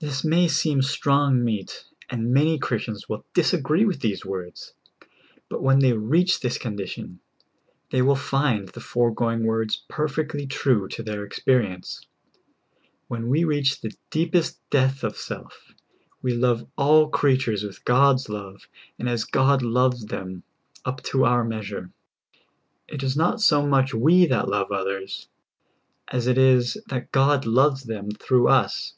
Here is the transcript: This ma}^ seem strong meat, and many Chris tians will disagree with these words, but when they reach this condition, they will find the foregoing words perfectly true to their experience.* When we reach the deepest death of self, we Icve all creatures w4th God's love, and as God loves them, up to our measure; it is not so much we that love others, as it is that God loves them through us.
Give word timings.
This 0.00 0.20
ma}^ 0.20 0.50
seem 0.50 0.82
strong 0.82 1.42
meat, 1.42 1.82
and 2.10 2.30
many 2.34 2.58
Chris 2.58 2.84
tians 2.84 3.08
will 3.08 3.24
disagree 3.32 3.86
with 3.86 4.00
these 4.00 4.22
words, 4.22 4.74
but 5.48 5.62
when 5.62 5.78
they 5.78 5.94
reach 5.94 6.40
this 6.40 6.58
condition, 6.58 7.20
they 7.90 8.02
will 8.02 8.14
find 8.14 8.68
the 8.68 8.80
foregoing 8.82 9.44
words 9.44 9.82
perfectly 9.88 10.46
true 10.46 10.88
to 10.88 11.02
their 11.02 11.24
experience.* 11.24 12.02
When 13.08 13.30
we 13.30 13.44
reach 13.44 13.80
the 13.80 13.92
deepest 14.10 14.60
death 14.68 15.04
of 15.04 15.16
self, 15.16 15.72
we 16.20 16.34
Icve 16.36 16.68
all 16.76 17.08
creatures 17.08 17.64
w4th 17.64 17.84
God's 17.86 18.28
love, 18.28 18.68
and 18.98 19.08
as 19.08 19.24
God 19.24 19.62
loves 19.62 20.04
them, 20.04 20.42
up 20.84 21.02
to 21.04 21.24
our 21.24 21.44
measure; 21.44 21.92
it 22.88 23.02
is 23.02 23.16
not 23.16 23.40
so 23.40 23.66
much 23.66 23.94
we 23.94 24.26
that 24.26 24.50
love 24.50 24.70
others, 24.70 25.28
as 26.08 26.26
it 26.26 26.36
is 26.36 26.76
that 26.88 27.10
God 27.10 27.46
loves 27.46 27.84
them 27.84 28.10
through 28.10 28.48
us. 28.48 28.92